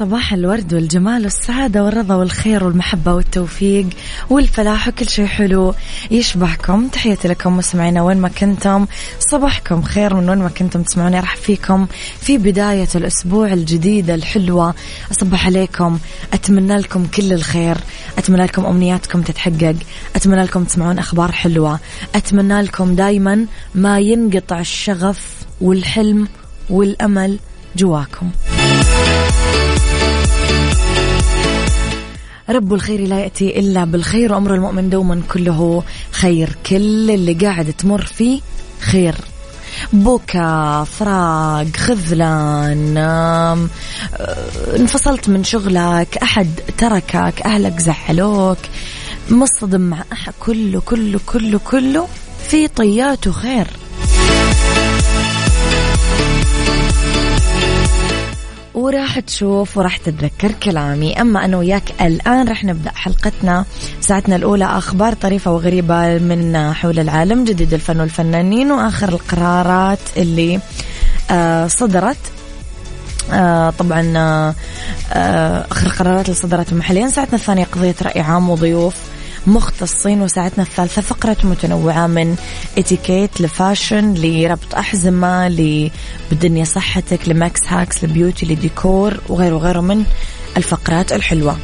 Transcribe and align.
صباح 0.00 0.32
الورد 0.32 0.74
والجمال 0.74 1.24
والسعادة 1.24 1.84
والرضا 1.84 2.14
والخير 2.14 2.64
والمحبة 2.64 3.14
والتوفيق 3.14 3.86
والفلاح 4.30 4.88
وكل 4.88 5.08
شيء 5.08 5.26
حلو 5.26 5.74
يشبهكم. 6.10 6.88
تحياتي 6.88 7.28
لكم 7.28 7.56
مستمعينا 7.56 8.02
وين 8.02 8.16
ما 8.16 8.28
كنتم. 8.28 8.86
صباحكم 9.18 9.82
خير 9.82 10.14
من 10.14 10.28
وين 10.28 10.38
ما 10.38 10.48
كنتم 10.48 10.82
تسمعوني. 10.82 11.20
راح 11.20 11.36
فيكم 11.36 11.86
في 12.20 12.38
بداية 12.38 12.88
الأسبوع 12.94 13.52
الجديدة 13.52 14.14
الحلوة. 14.14 14.74
أصبح 15.10 15.46
عليكم. 15.46 15.98
أتمنى 16.32 16.76
لكم 16.76 17.06
كل 17.06 17.32
الخير. 17.32 17.76
أتمنى 18.18 18.44
لكم 18.44 18.66
أمنياتكم 18.66 19.22
تتحقق. 19.22 19.76
أتمنى 20.16 20.42
لكم 20.42 20.64
تسمعون 20.64 20.98
أخبار 20.98 21.32
حلوة. 21.32 21.78
أتمنى 22.14 22.62
لكم 22.62 22.94
دايما 22.94 23.46
ما 23.74 23.98
ينقطع 23.98 24.60
الشغف 24.60 25.36
والحلم 25.60 26.28
والأمل 26.70 27.38
جواكم. 27.76 28.30
رب 32.50 32.74
الخير 32.74 33.00
لا 33.00 33.18
يأتي 33.20 33.58
إلا 33.58 33.84
بالخير 33.84 34.32
وأمر 34.32 34.54
المؤمن 34.54 34.90
دوما 34.90 35.22
كله 35.32 35.82
خير. 36.10 36.56
كل 36.66 37.10
اللي 37.10 37.34
قاعد 37.34 37.72
تمر 37.72 38.02
فيه 38.02 38.40
خير. 38.80 39.14
بكى 39.92 40.84
فراق 40.98 41.76
خذلان 41.76 42.96
انفصلت 44.76 45.28
من 45.28 45.44
شغلك 45.44 46.18
أحد 46.22 46.48
تركك 46.78 47.42
أهلك 47.44 47.80
زعلوك 47.80 48.58
مصطدم 49.30 49.80
مع 49.80 50.04
أحد 50.12 50.32
كله 50.40 50.80
كله 50.80 51.20
كله 51.26 51.60
كله 51.70 52.08
في 52.48 52.68
طياته 52.68 53.32
خير. 53.32 53.66
وراح 58.80 59.20
تشوف 59.20 59.76
وراح 59.76 59.96
تتذكر 59.96 60.52
كلامي. 60.52 61.20
أما 61.20 61.44
أنا 61.44 61.56
وياك 61.56 61.82
الآن 62.00 62.48
راح 62.48 62.64
نبدأ 62.64 62.90
حلقتنا 62.94 63.64
ساعتنا 64.00 64.36
الأولى 64.36 64.64
أخبار 64.64 65.14
طريفة 65.14 65.52
وغريبة 65.52 66.18
من 66.18 66.72
حول 66.72 66.98
العالم 66.98 67.44
جديد 67.44 67.74
الفن 67.74 68.00
والفنانين 68.00 68.72
وآخر 68.72 69.08
القرارات 69.08 69.98
اللي 70.16 70.60
آه 71.30 71.66
صدرت. 71.66 72.16
آه 73.32 73.70
طبعا 73.70 74.12
آه 74.16 74.54
آخر 75.70 75.86
القرارات 75.86 76.24
اللي 76.24 76.40
صدرت 76.40 76.72
محليا. 76.72 77.08
ساعتنا 77.08 77.34
الثانية 77.34 77.64
قضية 77.64 77.94
رأي 78.02 78.20
عام 78.20 78.50
وضيوف. 78.50 78.94
مختصين 79.46 80.22
وساعتنا 80.22 80.64
الثالثة 80.64 81.02
فقرة 81.02 81.36
متنوعة 81.44 82.06
من 82.06 82.36
اتيكيت 82.78 83.40
ل 83.40 83.49
fashion 83.49 84.14
لربط 84.14 84.74
أحزمة 84.74 85.48
لبدنيا 85.48 86.64
صحتك 86.64 87.28
ل 87.28 87.36
Mix 87.36 87.60
Hacks 87.68 88.04
ل 88.04 88.10
beauty 88.10 88.46
لديكور 88.46 89.20
وغيره 89.28 89.54
وغيره 89.54 89.80
من 89.80 90.04
الفقرات 90.56 91.12
الحلوة. 91.12 91.56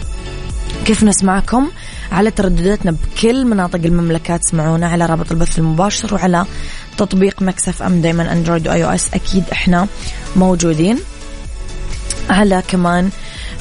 كيف 0.84 1.04
نسمعكم؟ 1.04 1.70
على 2.12 2.30
تردداتنا 2.30 2.90
بكل 2.90 3.44
مناطق 3.44 3.80
المملكة 3.84 4.36
تسمعونا 4.36 4.88
على 4.88 5.06
رابط 5.06 5.32
البث 5.32 5.58
المباشر 5.58 6.14
وعلى 6.14 6.46
تطبيق 6.98 7.42
Mix 7.42 7.82
FM 7.82 8.00
دايما 8.00 8.32
Android 8.32 8.68
و 8.68 8.84
iOS 8.84 9.14
أكيد 9.14 9.44
إحنا 9.52 9.86
موجودين. 10.36 10.98
على 12.30 12.62
كمان 12.68 13.10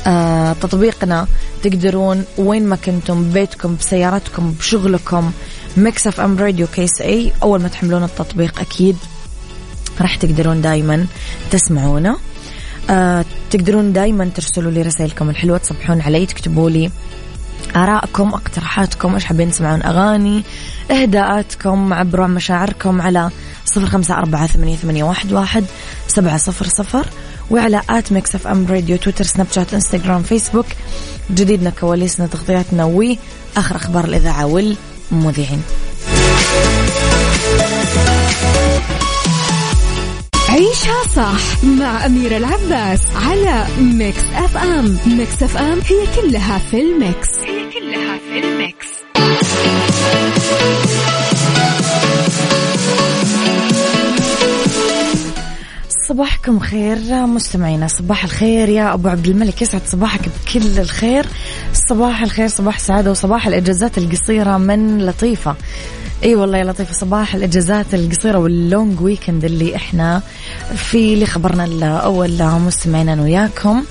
آه 0.07 0.53
تطبيقنا 0.53 1.27
تقدرون 1.63 2.25
وين 2.37 2.65
ما 2.65 2.75
كنتم 2.75 3.23
ببيتكم 3.23 3.75
بسيارتكم 3.75 4.51
بشغلكم. 4.51 5.31
Mix 5.77 6.07
FM 6.07 6.37
Radio 6.37 6.67
KSA 6.67 7.31
أول 7.43 7.61
ما 7.61 7.67
تحملون 7.67 8.03
التطبيق 8.03 8.59
أكيد 8.59 8.97
راح 10.01 10.15
تقدرون 10.15 10.61
دائما 10.61 11.05
تسمعونا. 11.51 12.17
آه 12.89 13.25
تقدرون 13.51 13.93
دائما 13.93 14.29
ترسلوا 14.35 14.71
لي 14.71 14.81
رسائلكم 14.81 15.29
الحلوة 15.29 15.57
تصبحون 15.57 16.01
علي 16.01 16.25
تكتبوا 16.25 16.69
لي 16.69 16.91
آرائكم 17.75 18.33
اقتراحاتكم 18.33 19.13
إيش 19.13 19.25
حابين 19.25 19.51
تسمعون 19.51 19.81
أغاني 19.81 20.43
إهداءاتكم 20.91 21.93
عبروا 21.93 22.25
عن 22.25 22.33
مشاعركم 22.33 23.01
على 23.01 23.29
صفر 23.65 23.85
خمسة 23.85 24.13
أربعة 24.13 24.47
ثمانية, 24.47 25.03
واحد 25.03 25.65
سبعة 26.07 26.37
صفر 26.37 26.65
صفر. 26.65 27.05
وعلى 27.51 27.81
at 27.89 28.11
Mix 28.11 28.35
FM 28.35 28.67
Radio 28.69 28.97
Twitter 28.97 29.23
Snapchat 29.23 29.73
Instagram 29.73 30.23
Facebook. 30.23 30.65
جديدنا 31.31 31.69
كواليسنا 31.69 32.27
تغطياتنا 32.27 32.85
وآخر 32.85 33.75
أخبار 33.75 34.05
الإذاعة 34.05 34.45
والمذيعين. 34.45 35.61
عيشها 40.49 41.03
صح 41.15 41.63
مع 41.63 42.05
أميرة 42.05 42.37
العباس 42.37 42.99
على 43.15 43.65
Mix 43.79 44.23
FM. 44.35 44.97
Mix 45.05 45.43
FM 45.43 45.79
هي 45.89 46.21
كلها 46.21 46.57
في 46.71 46.81
ال 46.81 46.91
mix. 46.91 47.29
هي 47.39 47.71
كلها 47.71 48.17
في 48.17 48.39
ال 48.39 48.49
mix. 48.49 48.87
صباحكم 56.09 56.59
خير. 56.59 56.97
مستمعينا 57.25 57.87
صباح 57.87 58.23
الخير. 58.23 58.69
يا 58.69 58.93
أبو 58.93 59.07
عبد 59.07 59.27
الملك 59.27 59.61
يسعد 59.61 59.81
صباحك 59.87 60.21
بكل 60.21 60.79
الخير. 60.79 61.25
صباح 61.89 62.21
الخير 62.21 62.47
صباح 62.47 62.75
السعاده 62.75 63.11
وصباح 63.11 63.47
الإجازات 63.47 63.97
القصيرة 63.97 64.57
من 64.57 65.05
لطيفة. 65.05 65.55
إي 66.23 66.29
أيوة 66.29 66.41
والله 66.41 66.57
يا 66.57 66.63
لطيفة 66.63 66.93
صباح 66.93 67.35
الإجازات 67.35 67.93
القصيرة 67.93 68.37
واللونج 68.37 69.01
ويكند 69.01 69.45
اللي 69.45 69.75
إحنا 69.75 70.21
في 70.75 71.13
اللي 71.13 71.25
خبرنا 71.25 71.65
الأول 71.65 72.43
مستمعينا 72.43 73.21
وياكم. 73.21 73.83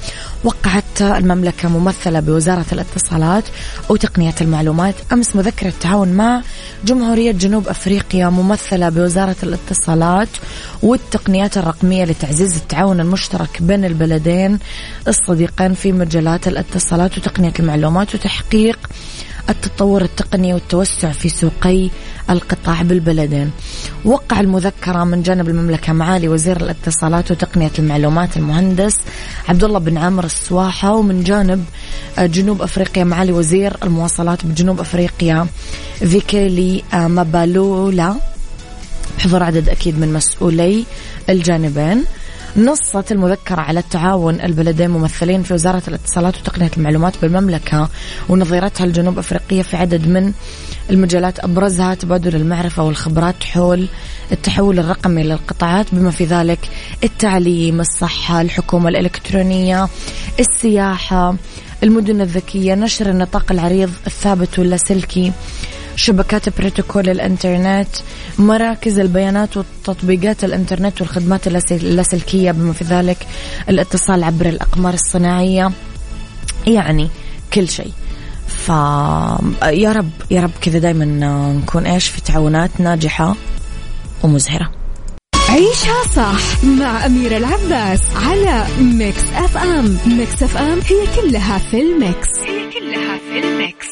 وقعت 0.44 1.02
المملكة 1.02 1.68
ممثلة 1.68 2.20
بوزارة 2.20 2.64
الاتصالات 2.72 3.44
وتقنية 3.88 4.34
المعلومات. 4.40 4.94
أمس 5.12 5.36
مذكرة 5.36 5.72
تعاون 5.80 6.08
مع 6.08 6.42
جمهورية 6.84 7.32
جنوب 7.32 7.68
أفريقيا 7.68 8.28
ممثلة 8.28 8.88
بوزارة 8.88 9.36
الاتصالات 9.42 10.28
والتقنيات 10.82 11.58
الرقمية 11.58 12.04
لتعزيز 12.04 12.56
التعاون 12.56 13.00
المشترك 13.00 13.62
بين 13.62 13.84
البلدين 13.84 14.58
الصديقين 15.08 15.74
في 15.74 15.92
مجالات 15.92 16.48
الاتصالات 16.48 17.18
وتقنية 17.18 17.52
المعلومات 17.58 18.14
وتحقيق 18.14 18.78
التطور 19.48 20.02
التقني 20.02 20.54
والتوسع 20.54 21.12
في 21.12 21.28
سوقي 21.28 21.90
القطاع 22.30 22.82
بالبلدين. 22.82 23.50
وقع 24.04 24.40
المذكرة 24.40 25.04
من 25.04 25.22
جانب 25.22 25.48
المملكة 25.48 25.92
معالي 25.92 26.28
وزير 26.28 26.56
الاتصالات 26.56 27.30
وتقنية 27.30 27.70
المعلومات 27.78 28.36
المهندس 28.36 28.96
عبد 29.48 29.64
الله 29.64 29.78
بن 29.78 29.96
عامر 29.96 30.24
السواحة 30.24 30.94
ومن 30.94 31.24
جانب 31.24 31.64
جنوب 32.18 32.62
أفريقيا 32.62 33.04
معالي 33.04 33.32
وزير 33.32 33.76
المواصلات 33.82 34.46
بجنوب 34.46 34.80
أفريقيا 34.80 35.46
فيكيلي 35.98 36.82
مابالولا. 36.92 38.14
بحضور 39.18 39.42
عدد 39.42 39.68
أكيد 39.68 39.98
من 39.98 40.12
مسؤولي 40.12 40.84
الجانبين. 41.28 42.04
نصت 42.56 43.12
المذكرة 43.12 43.60
على 43.60 43.80
التعاون 43.80 44.40
البلدين 44.40 44.90
ممثلين 44.90 45.42
في 45.42 45.54
وزارة 45.54 45.82
الاتصالات 45.88 46.36
وتقنية 46.36 46.70
المعلومات 46.76 47.14
بالمملكة 47.22 47.88
ونظيرتها 48.28 48.84
الجنوب 48.84 49.18
أفريقية 49.18 49.62
في 49.62 49.76
عدد 49.76 50.08
من 50.08 50.32
المجالات 50.90 51.44
أبرزها 51.44 51.94
تبادل 51.94 52.36
المعرفة 52.36 52.82
والخبرات 52.82 53.44
حول 53.44 53.88
التحول 54.32 54.78
الرقمي 54.78 55.22
للقطاعات 55.22 55.86
بما 55.92 56.10
في 56.10 56.24
ذلك 56.24 56.58
التعليم 57.04 57.80
الصحة 57.80 58.40
الحكومة 58.40 58.88
الإلكترونية 58.88 59.88
السياحة 60.40 61.34
المدن 61.82 62.20
الذكية 62.20 62.74
نشر 62.74 63.10
النطاق 63.10 63.52
العريض 63.52 63.90
الثابت 64.06 64.58
واللاسلكي 64.58 65.32
شبكات 65.96 66.60
بروتوكول 66.60 67.08
الإنترنت 67.08 67.88
مراكز 68.38 68.98
البيانات 68.98 69.56
وتطبيقات 69.56 70.44
الإنترنت 70.44 71.00
والخدمات 71.00 71.46
اللاسلكية 71.70 72.50
بما 72.50 72.72
في 72.72 72.84
ذلك 72.84 73.26
الاتصال 73.68 74.24
عبر 74.24 74.46
الأقمار 74.46 74.94
الصناعية. 74.94 75.70
يعني 76.66 77.08
كل 77.52 77.68
شيء. 77.68 77.92
فيا 78.48 79.92
رب 79.92 80.10
يا 80.30 80.40
رب 80.40 80.50
كذا 80.60 80.78
دايما 80.78 81.04
نكون 81.52 81.86
إيش 81.86 82.08
في 82.08 82.20
تعاونات 82.20 82.70
ناجحة 82.78 83.36
ومزهرة. 84.22 84.70
عيشها 85.48 86.04
صح 86.16 86.64
مع 86.64 87.06
أميرة 87.06 87.36
العباس 87.36 88.00
على 88.16 88.66
Mix 88.80 89.22
FM. 89.34 89.98
Mix 90.06 90.42
FM 90.42 90.80
هي 90.80 91.22
كلها 91.22 91.58
في 91.58 91.80
ال 91.80 91.90
mix. 91.90 92.28
هي 92.46 92.70
كلها 92.70 93.18
في 93.18 93.38
الميكس. 93.46 93.88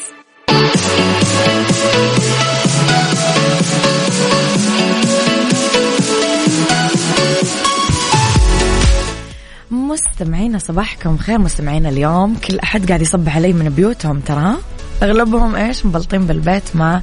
مستمعينا 10.22 10.58
صباحكم 10.58 11.16
خير 11.16 11.38
مستمعينا 11.38 11.88
اليوم 11.88 12.34
كل 12.34 12.58
أحد 12.58 12.88
قاعد 12.88 13.02
يصبح 13.02 13.36
علي 13.36 13.52
من 13.52 13.69
بيوتهم 13.69 14.20
ترى. 14.20 14.54
أغلبهم 15.02 15.54
إيش؟ 15.54 15.86
مبلطين 15.86 16.26
بالبيت 16.26 16.62
مع 16.74 17.00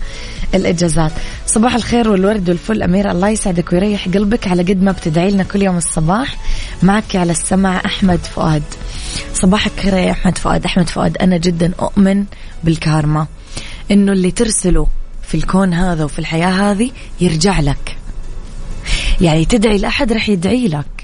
الإجازات. 0.56 1.12
صباح 1.48 1.76
الخير 1.76 2.10
والورد 2.10 2.50
والفل. 2.50 2.84
اميره 2.84 3.12
الله 3.12 3.30
يسعدك 3.30 3.74
ويريح 3.74 4.08
قلبك. 4.08 4.48
على 4.48 4.64
قد 4.64 4.84
ما 4.84 4.92
بتدعي 4.92 5.32
لنا 5.32 5.44
كل 5.44 5.62
يوم 5.62 5.78
الصباح 5.78 6.38
معك 6.84 7.16
على 7.16 7.32
السمع 7.32 7.82
أحمد 7.86 8.20
فؤاد. 8.20 8.64
صباحك 9.34 9.72
خير 9.80 9.94
يا 9.94 10.12
أحمد 10.12 10.38
فؤاد. 10.38 10.66
أحمد 10.66 10.90
فؤاد 10.90 11.18
أنا 11.18 11.38
جدا 11.38 11.72
أؤمن 11.80 12.26
بالكارما. 12.64 13.28
إنه 13.92 14.12
اللي 14.12 14.32
ترسله 14.32 14.88
في 15.28 15.36
الكون 15.36 15.74
هذا 15.74 16.04
وفي 16.04 16.20
الحياة 16.20 16.72
هذه 16.72 16.92
يرجع 17.22 17.60
لك. 17.60 17.98
يعني 19.22 19.46
تدعي 19.46 19.78
لأحد 19.78 20.14
راح 20.14 20.30
يدعي 20.30 20.68
لك. 20.68 20.99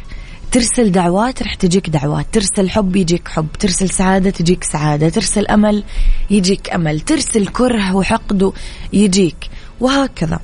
ترسل 0.55 0.91
دعوات 0.91 1.43
رح 1.43 1.55
تجيك 1.55 1.89
دعوات. 1.89 2.25
ترسل 2.31 2.69
حب 2.69 2.95
يجيك 2.95 3.27
حب 3.27 3.47
ترسل 3.59 3.89
سعادة 3.89 4.29
تجيك 4.29 4.63
سعادة. 4.63 5.09
ترسل 5.09 5.47
أمل 5.47 5.83
يجيك 6.29 6.69
أمل. 6.69 6.99
ترسل 6.99 7.47
كره 7.47 7.95
وحقد 7.95 8.51
يجيك. 8.93 9.35
وهكذا. 9.79 10.39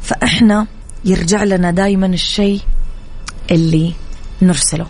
فإحنا 0.00 0.66
يرجع 1.04 1.44
لنا 1.44 1.70
دايما 1.70 2.06
الشيء 2.06 2.60
اللي 3.50 3.92
نرسله. 4.42 4.86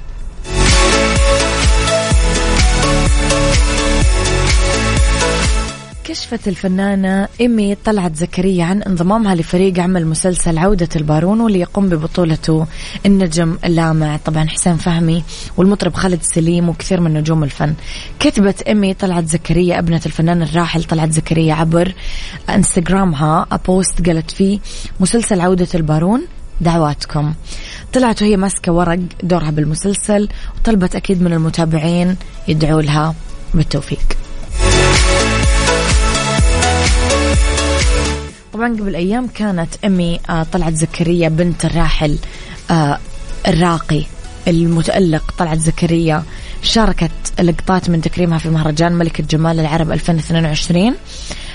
كشفت 6.08 6.48
الفنانة 6.48 7.28
إيمي 7.40 7.74
طلعت 7.74 8.16
زكريا 8.16 8.64
عن 8.64 8.82
انضمامها 8.82 9.34
لفريق 9.34 9.78
عمل 9.78 10.06
مسلسل 10.06 10.58
عودة 10.58 10.88
البارون 10.96 11.40
واللي 11.40 11.60
يقوم 11.60 11.88
ببطولته 11.88 12.66
النجم 13.06 13.58
اللامع. 13.64 14.16
طبعا 14.16 14.48
حسين 14.48 14.76
فهمي 14.76 15.24
والمطرب 15.56 15.94
خالد 15.94 16.22
سليم 16.22 16.68
وكثير 16.68 17.00
من 17.00 17.14
نجوم 17.14 17.44
الفن. 17.44 17.74
كتبت 18.20 18.62
إيمي 18.62 18.94
طلعت 18.94 19.24
زكريا 19.24 19.78
أبنة 19.78 20.00
الفنان 20.06 20.42
الراحل 20.42 20.84
طلعت 20.84 21.10
زكريا 21.10 21.54
عبر 21.54 21.94
إنستغرامها. 22.50 23.46
بوست 23.66 24.06
قالت 24.06 24.30
فيه 24.30 24.58
مسلسل 25.00 25.40
عودة 25.40 25.68
البارون 25.74 26.22
دعواتكم. 26.60 27.34
طلعت 27.92 28.22
وهي 28.22 28.36
ماسكة 28.36 28.72
ورق 28.72 28.98
دورها 29.22 29.50
بالمسلسل 29.50 30.28
وطلبت 30.58 30.96
أكيد 30.96 31.22
من 31.22 31.32
المتابعين 31.32 32.16
يدعوا 32.48 32.82
لها 32.82 33.14
بالتوفيق. 33.54 34.25
طبعا 38.56 38.76
قبل 38.76 38.94
أيام 38.94 39.26
كانت 39.26 39.68
أمي 39.84 40.20
آه، 40.30 40.42
طلعت 40.52 40.74
زكريا 40.74 41.28
بنت 41.28 41.64
الراحل 41.64 42.18
آه، 42.70 42.98
الراقي 43.48 44.02
المتألق 44.48 45.34
طلعت 45.38 45.58
زكريا 45.58 46.22
شاركت 46.62 47.10
لقطات 47.40 47.90
من 47.90 48.00
تكريمها 48.00 48.38
في 48.38 48.48
مهرجان 48.48 48.92
ملكة 48.92 49.24
جمال 49.24 49.60
العرب 49.60 49.92
2022 49.92 50.94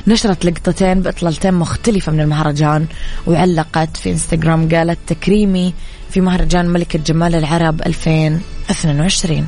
نشرت 0.07 0.45
لقطتين 0.45 1.01
بإطلالتين 1.01 1.53
مختلفة 1.53 2.11
من 2.11 2.19
المهرجان 2.19 2.85
وعلقت 3.27 3.97
في 3.97 4.11
إنستغرام 4.11 4.69
قالت 4.69 4.99
تكريمي 5.07 5.73
في 6.11 6.21
مهرجان 6.21 6.69
ملكة 6.69 6.99
جمال 6.99 7.35
العرب 7.35 7.81
2022 7.81 9.47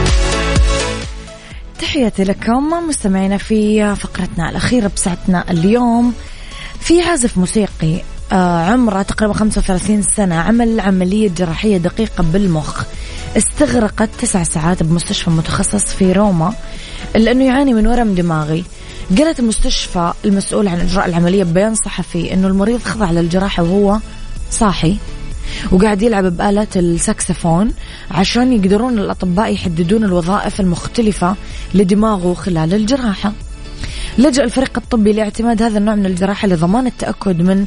تحياتي 1.81 2.23
لكم 2.23 2.87
مستمعينا 2.87 3.37
في 3.37 3.95
فقرتنا 3.95 4.49
الأخيرة 4.49 4.91
بساعتنا 4.95 5.51
اليوم. 5.51 6.13
في 6.79 7.01
عازف 7.01 7.37
موسيقي 7.37 8.01
آه، 8.31 8.71
عمره 8.71 9.01
تقريبا 9.01 9.33
35 9.33 10.01
سنة 10.01 10.35
عمل 10.35 10.79
عملية 10.79 11.29
جراحية 11.29 11.77
دقيقة 11.77 12.23
بالمخ. 12.23 12.83
استغرقت 13.37 14.09
تسع 14.19 14.43
ساعات 14.43 14.83
بمستشفى 14.83 15.29
متخصص 15.29 15.85
في 15.85 16.11
روما 16.11 16.53
لأنه 17.15 17.45
يعاني 17.45 17.73
من 17.73 17.87
ورم 17.87 18.13
دماغي. 18.13 18.63
قالت 19.17 19.39
المستشفى 19.39 20.13
المسؤول 20.25 20.67
عن 20.67 20.79
إجراء 20.79 21.05
العملية 21.05 21.43
ببيان 21.43 21.75
صحفي 21.75 22.33
أنه 22.33 22.47
المريض 22.47 22.81
خضع 22.83 23.11
للجراحة 23.11 23.63
وهو 23.63 23.99
صاحي. 24.51 24.97
وقاعد 25.71 26.01
يلعب 26.01 26.37
بآلة 26.37 26.67
الساكسفون 26.75 27.71
عشان 28.11 28.53
يقدرون 28.53 28.99
الأطباء 28.99 29.53
يحددون 29.53 30.03
الوظائف 30.03 30.59
المختلفة 30.59 31.35
لدماغه 31.73 32.33
خلال 32.33 32.73
الجراحة. 32.73 33.31
لجأ 34.17 34.43
الفريق 34.43 34.77
الطبي 34.77 35.13
لاعتماد 35.13 35.63
هذا 35.63 35.77
النوع 35.77 35.95
من 35.95 36.05
الجراحة 36.05 36.47
لضمان 36.47 36.87
التأكد 36.87 37.41
من 37.41 37.65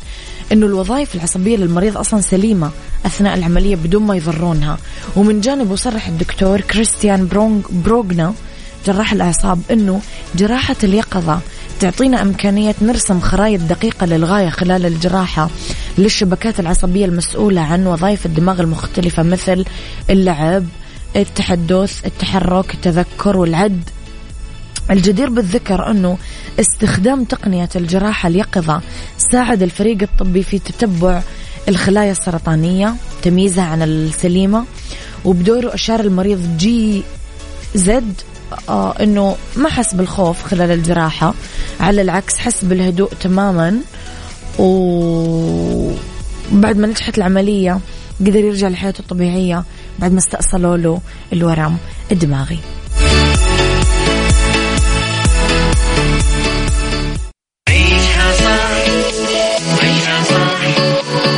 أنه 0.53 0.67
الوظائف 0.67 1.15
العصبية 1.15 1.57
للمريض 1.57 1.99
أصلا 1.99 2.21
سليمة 2.21 2.71
أثناء 3.07 3.35
العملية 3.35 3.77
بدون 3.77 4.03
ما 4.03 4.17
يضرونها. 4.17 4.79
ومن 5.17 5.41
جانبه 5.41 5.77
صرح 5.77 6.09
الدكتور 6.09 6.61
كريستيان 6.61 7.29
بروغنا 7.71 8.35
جراح 8.87 9.13
الأعصاب 9.13 9.61
أنه 9.71 10.01
جراحة 10.37 10.77
اليقظة 10.85 11.41
تعطينا 11.81 12.23
إمكانية 12.23 12.75
نرسم 12.83 13.21
خرائط 13.21 13.61
دقيقة 13.61 14.07
للغاية 14.07 14.49
خلال 14.49 14.87
الجراحة. 14.87 15.51
للشبكات 15.99 16.61
العصبية 16.61 17.05
المسؤولة 17.05 17.61
عن 17.61 17.87
وظائف 17.87 18.27
الدماغ 18.27 18.61
المختلفة 18.61 19.23
مثل 19.23 19.65
اللعب 20.11 20.65
التحدث 21.17 22.07
التحرك 22.07 22.75
التذكر 22.75 23.37
والعد. 23.37 23.83
الجدير 24.91 25.31
بالذكر 25.31 25.91
أنه 25.91 26.19
استخدام 26.61 27.25
تقنية 27.25 27.69
الجراحة 27.77 28.29
اليقظة 28.29 28.81
ساعد 29.33 29.63
الفريق 29.63 30.03
الطبي 30.03 30.43
في 30.43 30.59
تتبع 30.59 31.23
الخلايا 31.69 32.13
السرطانية 32.13 32.95
تمييزها 33.23 33.65
عن 33.65 33.83
السليمة. 33.83 34.65
وبدوره 35.25 35.75
أشار 35.75 36.01
المريض 36.01 36.57
جي 36.57 37.03
زد 37.75 38.13
آه 38.69 38.95
أنه 39.03 39.37
ما 39.57 39.69
حس 39.69 39.95
بالخوف 39.95 40.43
خلال 40.43 40.71
الجراحة 40.71 41.35
على 41.81 42.03
العكس 42.03 42.39
حس 42.39 42.65
بالهدوء 42.65 43.11
تماما. 43.21 43.79
وبعد 44.59 45.97
ما 46.79 46.87
نجحت 46.87 47.19
العملية 47.19 47.81
قدر 48.21 48.37
يرجع 48.45 48.69
لحياته 48.69 49.01
الطبيعية 49.01 49.65
بعد 49.99 50.13
ما 50.13 50.19
استأصلوا 50.19 50.77
له 50.77 51.01
الورم 51.33 51.77
الدماغي. 52.13 52.59
عيشها 57.69 58.33
صح 58.41 58.75
عيشها 59.83 60.23
صح 60.31 60.61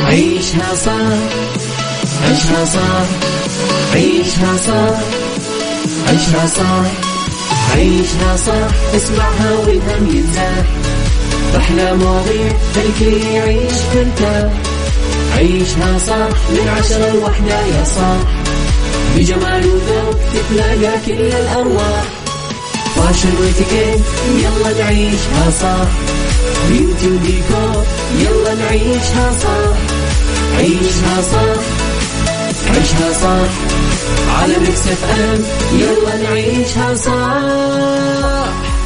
عيشها 0.07 0.75
صح 0.75 1.17
عيشها 2.23 2.67
صح 2.67 2.97
عيشها 3.93 4.57
صح 4.57 4.99
عيشها 6.07 6.47
صح 6.47 6.85
عيشها 7.75 8.35
صح 8.37 8.95
اسمعها 8.95 9.51
والهم 9.53 10.15
ينزاح 10.15 10.65
أحلى 11.55 11.93
مواضيع 11.95 12.51
خلي 12.99 13.33
يعيش 13.33 13.73
مرتاح 13.95 14.51
عيشها 15.37 15.97
صح 16.07 16.37
من 16.49 16.67
عشرة 16.79 17.11
لوحدة 17.13 17.59
يا 17.65 17.83
صاح 17.83 18.43
بجمال 19.15 19.65
وذوق 19.67 20.15
تتلاقى 20.33 20.97
كل 21.05 21.11
الأرواح. 21.35 22.03
فاشل 22.95 23.29
واتيكيت 23.41 24.01
يلا 24.37 24.83
نعيشها 24.83 25.51
صح 25.61 25.87
بيوتي 26.69 27.07
وديكور 27.07 27.83
يلا 28.19 28.55
نعيشها 28.55 29.31
صح 29.43 29.77
عيشها 30.57 31.21
صح 31.31 31.61
عيشها 32.69 33.13
صح 33.21 33.51
على 34.41 34.53
Mix 34.59 34.87
FM 34.87 35.43
يلا 35.79 36.15
نعيشها 36.29 36.95
صح 36.95 38.66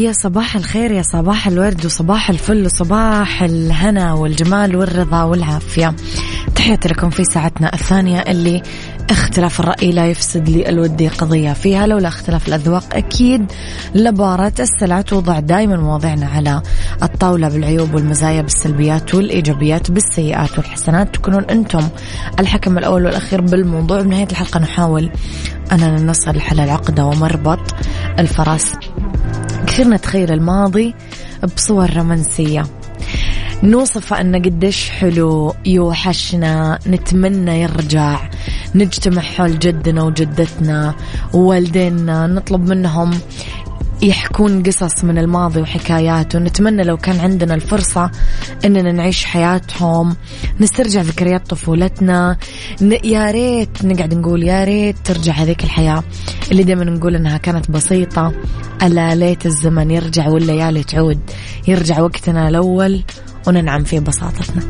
يا 0.00 0.12
صباح 0.12 0.56
الخير 0.56 0.90
يا 0.90 1.02
صباح 1.02 1.46
الورد 1.46 1.86
وصباح 1.86 2.30
الفل 2.30 2.64
وصباح 2.66 3.42
الهنا 3.42 4.12
والجمال 4.12 4.76
والرضا 4.76 5.22
والعافية. 5.22 5.94
تحياتي 6.54 6.88
لكم 6.88 7.10
في 7.10 7.24
ساعتنا 7.24 7.74
الثانية 7.74 8.18
اللي 8.18 8.62
اختلاف 9.10 9.60
الرأي 9.60 9.92
لا 9.92 10.06
يفسد 10.06 10.48
لي 10.48 10.68
الودي 10.68 11.08
قضية 11.08 11.52
فيها. 11.52 11.86
لولا 11.86 12.08
اختلاف 12.08 12.48
الأذواق 12.48 12.84
أكيد 12.92 13.52
لبارة 13.94 14.52
السلع 14.60 15.00
توضع 15.00 15.40
دائما 15.40 15.76
مواضيعنا 15.76 16.26
على 16.26 16.62
الطاولة 17.02 17.48
بالعيوب 17.48 17.94
والمزايا 17.94 18.42
بالسلبيات 18.42 19.14
والإيجابيات 19.14 19.90
بالسيئات 19.90 20.58
والحسنات. 20.58 21.14
تكونون 21.14 21.44
أنتم 21.44 21.88
الحكم 22.38 22.78
الأول 22.78 23.04
والأخير 23.04 23.40
بالموضوع. 23.40 24.00
بنهاية 24.00 24.28
الحلقة 24.30 24.60
نحاول 24.60 25.10
أننا 25.72 26.02
نصل 26.02 26.36
لحل 26.36 26.60
العقدة 26.60 27.04
ومربط 27.04 27.74
الفرس. 28.18 28.72
كثير 29.70 29.88
نتخيل 29.88 30.32
الماضي 30.32 30.94
بصور 31.56 31.90
رومانسية. 31.96 32.66
نوصف 33.62 34.12
أنه 34.14 34.38
قديش 34.38 34.90
حلو 34.90 35.54
يوحشنا 35.66 36.78
نتمنى 36.86 37.62
يرجع. 37.62 38.30
نجتمع 38.74 39.22
حول 39.22 39.58
جدنا 39.58 40.02
وجدتنا 40.02 40.94
ووالدينا 41.34 42.26
نطلب 42.26 42.68
منهم 42.68 43.10
يحكون 44.02 44.62
قصص 44.62 45.04
من 45.04 45.18
الماضي 45.18 45.60
وحكايات 45.60 46.36
ونتمنى 46.36 46.82
لو 46.82 46.96
كان 46.96 47.20
عندنا 47.20 47.54
الفرصة 47.54 48.10
إننا 48.64 48.92
نعيش 48.92 49.24
حياتهم. 49.24 50.16
نسترجع 50.60 51.00
ذكريات 51.00 51.50
طفولتنا. 51.50 52.36
يا 53.04 53.30
ريت 53.30 53.84
نقعد 53.84 54.14
نقول 54.14 54.42
يا 54.42 54.64
ريت 54.64 54.96
ترجع 55.04 55.32
هذيك 55.32 55.64
الحياة 55.64 56.02
اللي 56.50 56.62
دائما 56.62 56.84
نقول 56.84 57.16
إنها 57.16 57.36
كانت 57.36 57.70
بسيطة. 57.70 58.32
ألا 58.82 59.14
ليت 59.14 59.46
الزمن 59.46 59.90
يرجع 59.90 60.28
والليالي 60.28 60.82
تعود. 60.82 61.20
يرجع 61.68 62.00
وقتنا 62.00 62.48
الأول 62.48 63.04
وننعم 63.46 63.84
في 63.84 64.00
بساطتنا. 64.00 64.62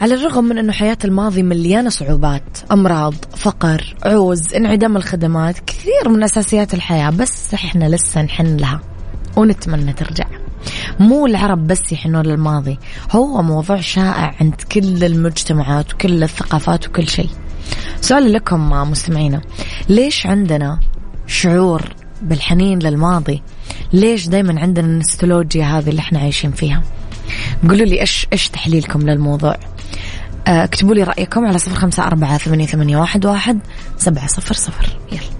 على 0.00 0.14
الرغم 0.14 0.44
من 0.44 0.58
أنه 0.58 0.72
حياة 0.72 0.98
الماضي 1.04 1.42
مليانة 1.42 1.88
صعوبات 1.90 2.58
أمراض 2.72 3.14
فقر 3.36 3.94
عوز 4.04 4.54
انعدام 4.54 4.96
الخدمات 4.96 5.58
كثير 5.58 6.08
من 6.08 6.22
أساسيات 6.22 6.74
الحياة 6.74 7.10
بس 7.10 7.54
إحنا 7.54 7.88
لسه 7.88 8.22
نحن 8.22 8.56
لها 8.56 8.80
ونتمنى 9.36 9.92
ترجع. 9.92 10.24
مو 11.00 11.26
العرب 11.26 11.66
بس 11.66 11.92
يحنون 11.92 12.26
للماضي 12.26 12.78
هو 13.10 13.42
موضوع 13.42 13.80
شائع 13.80 14.34
عند 14.40 14.54
كل 14.54 15.04
المجتمعات 15.04 15.94
وكل 15.94 16.22
الثقافات 16.22 16.88
وكل 16.88 17.08
شيء. 17.08 17.30
سؤال 18.00 18.32
لكم 18.32 18.70
مستمعينا 18.70 19.40
ليش 19.88 20.26
عندنا 20.26 20.80
شعور 21.26 21.82
بالحنين 22.22 22.78
للماضي؟ 22.78 23.42
ليش 23.92 24.28
دايما 24.28 24.60
عندنا 24.60 24.86
النستولوجيا 24.86 25.64
هذه 25.64 25.88
اللي 25.88 26.00
إحنا 26.00 26.18
عايشين 26.18 26.52
فيها؟ 26.52 26.82
قولوا 27.62 27.86
لي 27.86 28.00
إيش 28.00 28.26
إيش 28.32 28.48
تحليلكم 28.48 29.00
للموضوع؟ 29.00 29.56
اكتبوا 30.46 30.94
لي 30.94 31.02
رأيكم 31.02 31.46
على 31.46 31.58
صفر 31.58 31.74
خمسة 31.74 32.06
أربعة 32.06 32.38
ثمانية, 32.38 32.66
ثمانية 32.66 32.96
واحد, 32.96 33.26
واحد 33.26 33.58
سبعة 33.96 34.26
صفر 34.26 34.54
صفر. 34.54 34.98
يلا. 35.12 35.39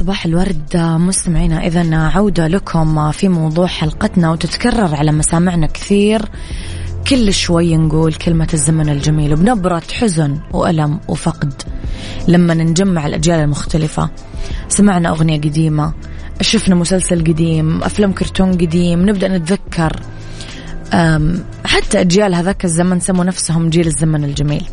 صباح 0.00 0.26
الورد 0.26 0.76
مستمعينا. 0.76 1.66
إذا 1.66 1.96
عودة 1.96 2.46
لكم 2.46 3.10
في 3.10 3.28
موضوع 3.28 3.66
حلقتنا 3.66 4.30
وتتكرر 4.30 4.94
على 4.94 5.12
مسامعنا 5.12 5.66
كثير. 5.66 6.22
كل 7.08 7.32
شوي 7.32 7.76
نقول 7.76 8.14
كلمة 8.14 8.48
الزمن 8.54 8.88
الجميل 8.88 9.36
بنبرة 9.36 9.82
حزن 10.00 10.38
وألم 10.52 11.00
وفقد. 11.08 11.62
لما 12.28 12.54
نجمع 12.54 13.06
الأجيال 13.06 13.40
المختلفة. 13.40 14.10
سمعنا 14.68 15.08
أغنية 15.08 15.40
قديمة 15.40 15.92
شفنا 16.40 16.74
مسلسل 16.74 17.20
قديم 17.20 17.82
أفلام 17.82 18.12
كرتون 18.12 18.52
قديم 18.52 19.08
نبدأ 19.08 19.28
نتذكر 19.28 20.00
حتى 21.78 22.00
أجيال 22.00 22.34
هذاك 22.34 22.64
الزمن 22.64 23.00
سموا 23.00 23.24
نفسهم 23.24 23.70
جيل 23.70 23.86
الزمن 23.86 24.24
الجميل. 24.24 24.64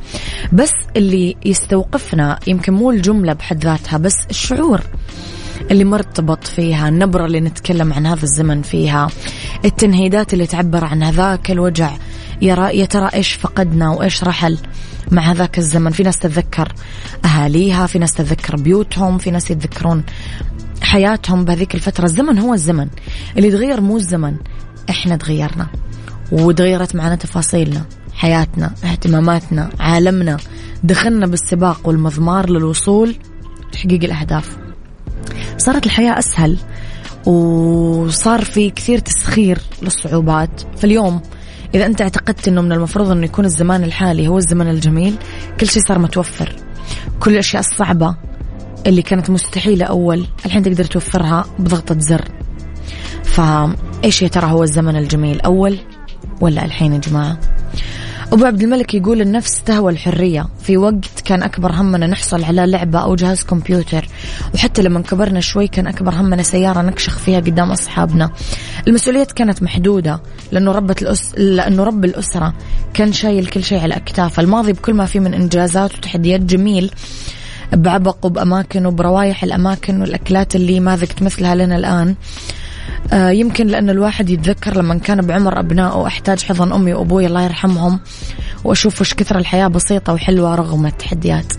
بس 0.54 0.72
اللي 0.96 1.36
يستوقفنا 1.46 2.40
يمكن 2.48 2.74
مو 2.74 2.92
الجملة 2.92 3.34
بحد 3.34 3.64
ذاتها 3.64 3.98
بس 3.98 4.16
الشعور 4.30 4.82
اللي 5.72 5.84
مرتبط 5.84 6.44
فيها 6.48 6.90
النبرة 6.90 7.26
اللي 7.26 7.40
نتكلم 7.40 7.94
عن 7.94 8.06
هذا 8.06 8.24
الزمن 8.24 8.62
فيها 8.62 9.08
التنهيدات 9.66 10.34
اللي 10.34 10.46
تعبر 10.46 10.86
عن 10.86 11.04
هذاك 11.04 11.52
الوجع. 11.52 11.92
يرى 12.42 12.80
يا 12.80 12.86
ترى 12.86 13.10
إيش 13.14 13.34
فقدنا 13.34 13.90
وإيش 13.90 14.24
رحل 14.24 14.58
مع 15.12 15.32
هذاك 15.32 15.58
الزمن؟ 15.58 15.92
في 15.92 16.04
ناس 16.04 16.20
تتذكر 16.20 16.74
أهاليها 17.26 17.88
في 17.88 18.00
ناس 18.00 18.14
تتذكر 18.14 18.56
بيوتهم 18.56 19.18
في 19.18 19.32
ناس 19.32 19.52
يتذكرون 19.52 20.04
حياتهم 20.82 21.46
بهذيك 21.46 21.76
الفترة. 21.76 22.06
الزمن 22.06 22.40
هو 22.40 22.54
الزمن. 22.54 22.88
اللي 23.38 23.52
تغير 23.52 23.82
مو 23.82 23.98
الزمن 23.98 24.36
إحنا 24.90 25.16
تغيرنا. 25.16 25.68
وتغيرت 26.32 26.96
معنا 26.96 27.16
تفاصيلنا 27.16 27.86
حياتنا 28.14 28.74
اهتماماتنا 28.84 29.70
عالمنا. 29.80 30.38
دخلنا 30.84 31.28
بالسباق 31.28 31.88
والمضمار 31.88 32.50
للوصول 32.50 33.16
لتحقيق 33.70 34.04
الأهداف. 34.04 34.58
صارت 35.58 35.86
الحياة 35.86 36.20
أسهل 36.20 36.58
وصار 37.26 38.46
في 38.46 38.70
كثير 38.70 39.00
تسخير 39.00 39.60
للصعوبات. 39.82 40.62
فاليوم 40.78 41.22
إذا 41.76 41.86
أنت 41.86 42.02
اعتقدت 42.02 42.48
أنه 42.48 42.62
من 42.62 42.72
المفروض 42.72 43.12
أنه 43.12 43.26
يكون 43.26 43.46
الزمان 43.46 43.84
الحالي 43.84 44.28
هو 44.28 44.38
الزمن 44.38 44.70
الجميل 44.70 45.16
كل 45.60 45.68
شيء 45.68 45.84
صار 45.88 46.00
متوفر. 46.00 46.56
كل 47.20 47.32
الأشياء 47.34 47.60
الصعبة 47.60 48.16
اللي 48.88 49.02
كانت 49.02 49.30
مستحيلة 49.30 49.86
أول 49.86 50.26
الحين 50.46 50.64
تقدر 50.64 50.84
توفرها 50.84 51.46
بضغطة 51.60 52.00
زر. 52.00 52.26
فإيش 53.24 54.22
يا 54.22 54.28
ترى 54.28 54.52
هو 54.52 54.64
الزمن 54.64 54.96
الجميل؟ 54.96 55.42
أول 55.42 55.80
ولا 56.42 56.66
الحين 56.66 56.94
يا 56.94 56.98
جماعة؟ 56.98 57.38
أبو 58.34 58.46
عبد 58.46 58.62
الملك 58.62 58.94
يقول 58.94 59.22
النفس 59.22 59.64
تهوى 59.64 59.92
الحرية. 59.92 60.46
في 60.64 60.78
وقت 60.78 61.22
كان 61.26 61.44
أكبر 61.44 61.72
همنا 61.72 62.08
نحصل 62.08 62.44
على 62.44 62.66
لعبة 62.66 63.00
أو 63.00 63.16
جهاز 63.16 63.44
كمبيوتر 63.44 64.08
وحتى 64.54 64.82
لما 64.82 65.02
كبرنا 65.02 65.40
شوي 65.40 65.68
كان 65.68 65.88
أكبر 65.88 66.14
همنا 66.14 66.44
سيارة 66.44 66.82
نكشخ 66.82 67.18
فيها 67.18 67.40
قدام 67.40 67.72
أصحابنا. 67.72 68.32
المسؤوليات 68.88 69.32
كانت 69.32 69.64
محدودة 69.64 70.22
لأنه 70.52 70.72
ربة 70.72 70.96
الأس... 71.02 71.36
لأنه 71.38 71.84
رب 71.84 72.06
الأسرة 72.06 72.54
كان 72.94 73.14
شايل 73.14 73.46
كل 73.46 73.64
شيء 73.64 73.80
على 73.80 73.96
أكتافه. 73.96 74.42
الماضي 74.42 74.74
بكل 74.74 74.94
ما 74.94 75.06
فيه 75.06 75.20
من 75.20 75.34
إنجازات 75.34 75.98
وتحديات 75.98 76.42
جميل 76.42 76.92
بعبق 77.74 78.26
وبأماكن 78.26 78.86
وبروايح 78.86 79.44
الأماكن 79.44 80.02
والأكلات 80.02 80.56
اللي 80.56 80.80
ما 80.80 80.96
ذقت 80.96 81.22
مثلها 81.24 81.56
لنا 81.56 81.76
الآن. 81.76 82.16
يمكن 83.14 83.68
لأن 83.68 83.90
الواحد 83.90 84.30
يتذكر 84.30 84.78
لما 84.78 84.98
كان 84.98 85.22
بعمر 85.22 85.60
أبنائه 85.60 86.08
أحتاج 86.08 86.44
حضن 86.44 86.74
أمي 86.74 86.94
وأبوي 86.94 87.26
الله 87.26 87.44
يرحمهم 87.44 88.00
وأشوف 88.64 89.02
وش 89.02 89.14
كثر 89.14 89.38
الحياة 89.38 89.68
بسيطة 89.68 90.14
وحلوة 90.14 90.56
رغم 90.56 90.86
التحديات. 90.86 91.54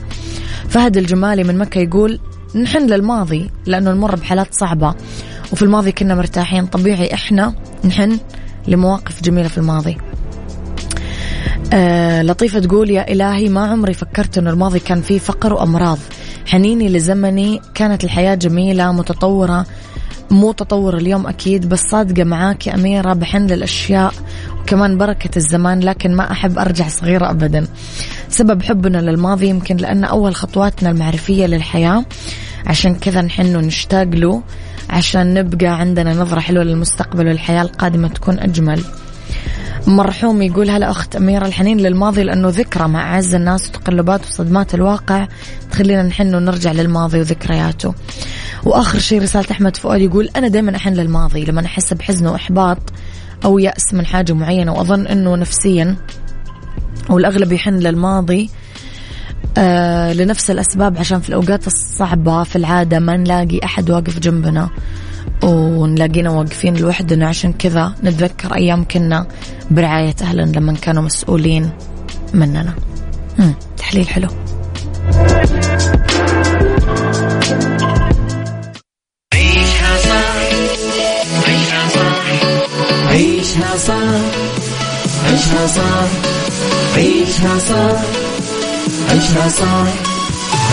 فهد 0.68 0.96
الجمالي 0.96 1.44
من 1.44 1.58
مكة 1.58 1.78
يقول 1.78 2.20
نحن 2.62 2.86
للماضي 2.86 3.50
لأنه 3.66 3.92
نمر 3.92 4.16
بحالات 4.16 4.54
صعبة 4.54 4.94
وفي 5.52 5.62
الماضي 5.62 5.92
كنا 5.92 6.14
مرتاحين. 6.14 6.66
طبيعي 6.66 7.14
إحنا 7.14 7.54
نحن 7.84 8.18
لمواقف 8.68 9.22
جميلة 9.22 9.48
في 9.48 9.58
الماضي. 9.58 9.98
آه 11.72 12.22
لطيفة 12.22 12.58
تقول 12.58 12.90
يا 12.90 13.12
إلهي 13.12 13.48
ما 13.48 13.66
عمري 13.66 13.94
فكرت 13.94 14.38
أنه 14.38 14.50
الماضي 14.50 14.78
كان 14.78 15.00
فيه 15.00 15.18
فقر 15.18 15.52
وأمراض. 15.52 15.98
حنيني 16.46 16.88
لزمني 16.88 17.60
كانت 17.74 18.04
الحياة 18.04 18.34
جميلة 18.34 18.92
متطورة 18.92 19.66
مو 20.30 20.52
تطور 20.52 20.96
اليوم 20.96 21.26
أكيد 21.26 21.68
بس 21.68 21.80
صادقة 21.80 22.24
معاك 22.24 22.66
يا 22.66 22.74
أميرة 22.74 23.12
بحن 23.12 23.46
للأشياء 23.46 24.14
وكمان 24.60 24.98
بركة 24.98 25.30
الزمان 25.36 25.80
لكن 25.80 26.14
ما 26.16 26.32
أحب 26.32 26.58
أرجع 26.58 26.88
صغيرة 26.88 27.30
أبدا. 27.30 27.66
سبب 28.28 28.62
حبنا 28.62 28.98
للماضي 28.98 29.46
يمكن 29.48 29.76
لأن 29.76 30.04
أول 30.04 30.34
خطواتنا 30.34 30.90
المعرفية 30.90 31.46
للحياة 31.46 32.04
عشان 32.66 32.94
كذا 32.94 33.20
نحن 33.22 33.56
ونشتاق 33.56 34.02
له 34.08 34.42
عشان 34.90 35.34
نبقى 35.34 35.66
عندنا 35.66 36.14
نظرة 36.14 36.40
حلوة 36.40 36.64
للمستقبل 36.64 37.26
والحياة 37.28 37.62
القادمة 37.62 38.08
تكون 38.08 38.38
أجمل. 38.38 38.80
مرحوم 39.86 40.42
يقول 40.42 40.70
هلا 40.70 40.90
أخت 40.90 41.16
أميرة 41.16 41.46
الحنين 41.46 41.78
للماضي 41.78 42.22
لأنه 42.22 42.48
ذكرى 42.48 42.88
مع 42.88 43.14
أعز 43.14 43.34
الناس 43.34 43.68
وتقلبات 43.68 44.20
وصدمات 44.26 44.74
الواقع. 44.74 45.28
تخلينا 45.70 46.02
نحن 46.02 46.34
ونرجع 46.34 46.72
للماضي 46.72 47.18
وذكرياته. 47.18 47.94
وآخر 48.64 48.98
شيء 48.98 49.22
رسالة 49.22 49.46
أحمد 49.50 49.76
فؤاد 49.76 50.00
يقول 50.00 50.28
أنا 50.36 50.48
دائما 50.48 50.76
أحن 50.76 50.92
للماضي 50.92 51.44
لما 51.44 51.64
أحس 51.64 51.92
بحزن 51.94 52.26
وإحباط 52.26 52.78
أو 53.44 53.58
يأس 53.58 53.94
من 53.94 54.06
حاجة 54.06 54.32
معينة 54.32 54.72
وأظن 54.72 55.06
أنه 55.06 55.36
نفسيا 55.36 55.96
والأغلب 57.10 57.52
يحن 57.52 57.74
للماضي 57.74 58.50
آه 59.58 60.12
لنفس 60.12 60.50
الأسباب 60.50 60.98
عشان 60.98 61.20
في 61.20 61.28
الأوقات 61.28 61.66
الصعبة 61.66 62.42
في 62.42 62.56
العادة 62.56 62.98
ما 62.98 63.16
نلاقي 63.16 63.60
أحد 63.64 63.90
واقف 63.90 64.18
جنبنا. 64.18 64.70
ونلاقينا 65.42 66.30
واقفين 66.30 66.76
لوحدنا. 66.76 67.28
عشان 67.28 67.52
كذا 67.52 67.94
نتذكر 68.04 68.54
أيام 68.54 68.84
كنا 68.84 69.26
برعاية 69.70 70.14
أهلنا 70.22 70.58
لما 70.58 70.72
كانوا 70.72 71.02
مسؤولين 71.02 71.70
مننا. 72.34 72.74
مم. 73.38 73.54
تحليل 73.78 74.08
حلو. 74.08 74.28
عيشها 79.34 79.98
صح 79.98 80.36
عيشها 81.48 81.88
صح 81.88 82.26
عيشها 83.08 83.76
صح 83.76 84.02
عيشها 85.26 85.66
صح 85.66 86.08
عيشها 86.96 87.58
صح 87.58 88.00
عيشها 89.10 89.48
صح 89.48 89.86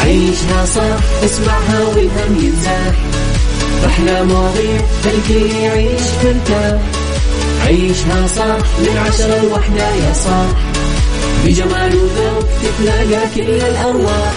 عيشها 0.04 0.66
صح 0.66 1.24
اسمعها 1.24 1.80
والهم 1.80 2.46
ينزاح. 2.46 2.96
أحلى 3.86 4.24
مواضيع 4.24 4.82
خلي 5.04 5.64
يعيش 5.64 6.02
ترتاح 6.24 6.82
عيشها 7.66 8.28
صح 8.28 8.66
من 8.80 8.98
عشرة 9.08 9.42
لوحدة 9.44 9.90
يا 9.90 10.14
صاح 10.14 10.48
بجمال 11.46 11.96
وذوق 11.96 12.46
تتلاقى 12.64 13.28
كل 13.36 13.42
الأرواح. 13.66 14.34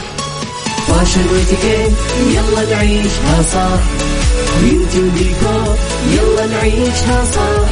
fashion 0.89 1.21
واتيكيت 1.33 1.93
يلا 2.35 2.71
نعيشها 2.77 3.43
صح 3.53 3.81
beauty 4.63 4.99
وديكور 5.01 5.77
يلا 6.13 6.47
نعيشها 6.47 7.25
صح 7.35 7.69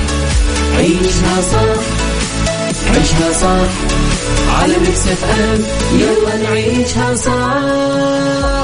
عيشها 0.78 1.40
صح 1.52 1.82
عيشها 2.94 3.32
صح 3.40 3.70
على 4.60 4.74
Mix 4.78 5.06
FM 5.06 5.64
يلا 6.00 6.36
نعيشها 6.50 7.14
صح 7.14 8.63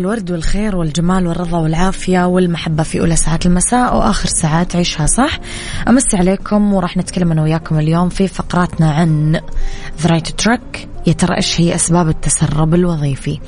الورد 0.00 0.30
والخير 0.30 0.76
والجمال 0.76 1.26
والرضا 1.26 1.58
والعافية 1.58 2.26
والمحبة 2.26 2.82
في 2.82 3.00
أولى 3.00 3.16
ساعات 3.16 3.46
المساء 3.46 3.96
وآخر 3.96 4.28
ساعات 4.28 4.76
عيشها 4.76 5.06
صح. 5.06 5.38
أمسي 5.88 6.16
عليكم 6.16 6.74
وراح 6.74 6.96
نتكلم 6.96 7.32
أنا 7.32 7.42
وياكم 7.42 7.78
اليوم 7.78 8.08
في 8.08 8.28
فقراتنا 8.28 8.90
عن 8.90 9.40
The 10.02 10.06
Right 10.06 10.44
Track. 10.44 10.78
يا 11.06 11.12
ترى 11.12 11.36
إيش 11.36 11.60
هي 11.60 11.74
أسباب 11.74 12.08
التسرب 12.08 12.74
الوظيفي؟ 12.74 13.40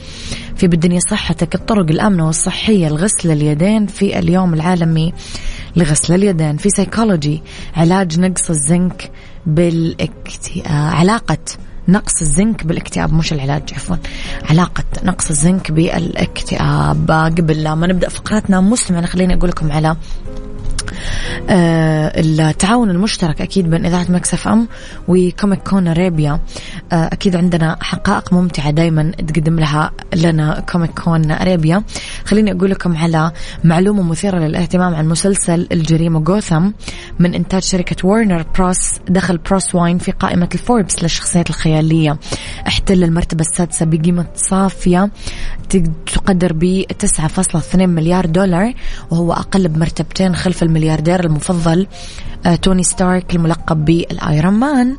في 0.56 0.66
بالدنيا 0.66 1.00
صحتك 1.10 1.54
الطرق 1.54 1.90
الآمنة 1.90 2.26
والصحية 2.26 2.88
لغسل 2.88 3.30
اليدين. 3.30 3.86
في 3.86 4.18
اليوم 4.18 4.54
العالمي 4.54 5.12
لغسل 5.76 6.14
اليدين. 6.14 6.56
في 6.56 6.68
سيكولوجي 6.70 7.42
علاج 7.76 8.20
نقص 8.20 8.50
الزنك 8.50 9.10
بالاكتئاب 9.46 10.94
علاقة 10.94 11.38
نقص 11.88 12.20
الزنك 12.20 12.66
بالاكتئاب 12.66 13.12
مش 13.12 13.32
العلاج 13.32 13.62
عفوا. 13.74 13.96
علاقة 14.50 14.84
نقص 15.04 15.30
الزنك 15.30 15.72
بالاكتئاب. 15.72 17.10
قبل 17.10 17.72
ما 17.72 17.86
نبدأ 17.86 18.08
فقراتنا 18.08 18.60
مستمعنا 18.60 19.06
خليني 19.06 19.34
أقول 19.34 19.48
لكم 19.50 19.72
على 19.72 19.88
آه 19.88 19.96
التعاون 21.50 22.90
المشترك 22.90 23.40
أكيد 23.40 23.70
بين 23.70 23.86
إذاعة 23.86 24.06
Mix 24.08 24.48
FM 24.48 24.68
و 25.08 25.18
Comic 25.18 25.68
Con 25.68 25.88
Arabia. 25.88 26.40
آه 26.92 27.06
أكيد 27.12 27.36
عندنا 27.36 27.76
حقائق 27.80 28.32
ممتعة 28.32 28.70
دائما 28.70 29.10
تقدم 29.10 29.60
لها 29.60 29.90
لنا 30.16 30.60
Comic 30.60 31.00
Con 31.00 31.30
Arabia. 31.30 31.82
خليني 32.24 32.52
أقول 32.52 32.70
لكم 32.70 32.96
على 32.96 33.32
معلومة 33.64 34.02
مثيرة 34.02 34.38
للاهتمام 34.38 34.94
عن 34.94 35.08
مسلسل 35.08 35.68
الجريمة 35.72 36.20
جوثم 36.20 36.70
من 37.18 37.34
إنتاج 37.34 37.62
شركة 37.62 38.08
Warner 38.08 38.44
Bros 38.54 38.78
دخل 39.08 39.38
Bruce 39.38 39.74
Wayne 39.74 39.98
في 39.98 40.12
قائمة 40.12 40.48
الفوربس 40.54 41.02
للشخصيات 41.02 41.50
الخيالية. 41.50 42.18
احتل 42.66 43.04
المرتبة 43.04 43.40
السادسة 43.40 43.86
بقيمة 43.86 44.26
صافية 44.36 45.10
تقدر 46.06 46.52
ب 46.52 46.84
9.2 47.04 47.76
مليار 47.76 48.26
دولار 48.26 48.72
وهو 49.10 49.32
أقل 49.32 49.68
بمرتبتين 49.68 50.36
خلف 50.36 50.62
الملياردير 50.82 51.24
المفضل 51.24 51.86
آه، 52.46 52.54
Tony 52.54 52.82
Stark 52.82 53.34
الملقب 53.34 53.84
بال 53.84 54.07
Iron 54.07 54.54
Man. 54.54 54.96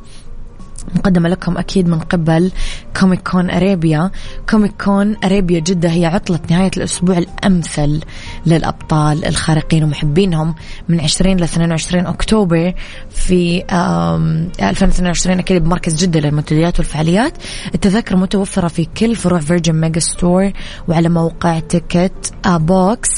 مقدمة 0.95 1.29
لكم 1.29 1.57
أكيد 1.57 1.87
من 1.87 1.99
قبل 1.99 2.51
Comic 2.99 3.29
Con 3.29 3.49
Arabia. 3.49 4.11
Comic 4.49 4.83
Con 4.83 5.15
Arabia 5.23 5.59
جدة 5.59 5.89
هي 5.89 6.05
عطلة 6.05 6.39
نهاية 6.49 6.71
الأسبوع 6.77 7.17
الأمثل 7.17 7.99
للأبطال 8.45 9.25
الخارقين 9.25 9.83
ومحبينهم 9.83 10.55
من 10.89 10.99
20 11.01 11.37
ل 11.37 11.43
22 11.43 12.05
أكتوبر 12.05 12.73
في 13.09 13.63
2022 14.61 15.39
أكيد 15.39 15.63
بمركز 15.63 16.03
جدة 16.05 16.19
للمنتديات 16.19 16.79
والفعاليات. 16.79 17.33
التذاكر 17.75 18.15
متوفرة 18.15 18.67
في 18.67 18.85
كل 18.85 19.15
فروع 19.15 19.39
فيرجن 19.39 19.75
ميجا 19.75 19.99
ستور 19.99 20.51
وعلى 20.87 21.09
موقع 21.09 21.59
تيكت 21.59 22.33
بوكس. 22.47 23.09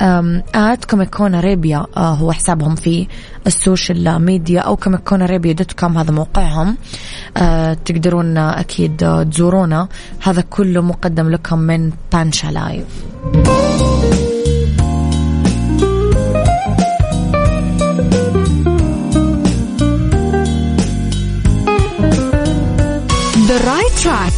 at 0.00 0.84
كوميكون 0.84 1.34
أريبيا 1.34 1.86
آه 1.96 2.14
هو 2.14 2.32
حسابهم 2.32 2.74
في 2.74 3.06
السوشيال 3.46 4.18
ميديا 4.18 4.60
أو 4.60 4.76
كوميكون 4.76 5.22
أريبيا 5.22 5.52
dot 5.52 5.72
com 5.72 5.98
هذا 5.98 6.10
موقعهم. 6.10 6.76
آه 7.36 7.74
تقدرون 7.84 8.38
أكيد 8.38 9.24
تزورونا. 9.30 9.88
هذا 10.22 10.44
كله 10.50 10.80
مقدم 10.80 11.28
لكم 11.30 11.58
من 11.58 11.92
بانشا 12.12 12.46
لايف 12.46 12.84
The 23.48 23.58
right 23.58 23.94
track. 24.02 24.32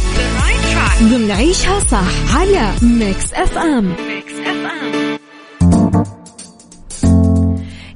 ضمن 1.01 1.31
عيشها 1.31 1.79
صح 1.79 2.35
على 2.37 2.71
ميكس 2.81 3.33
FM 3.33 3.93